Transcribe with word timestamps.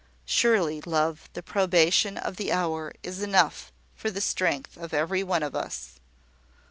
Surely, 0.25 0.81
love, 0.81 1.29
the 1.33 1.43
probation 1.43 2.17
of 2.17 2.35
the 2.37 2.51
hour 2.51 2.91
is 3.03 3.21
enough 3.21 3.71
for 3.95 4.09
the 4.09 4.19
strength 4.19 4.75
of 4.75 4.95
every 4.95 5.21
one 5.21 5.43
of 5.43 5.55
us." 5.55 5.99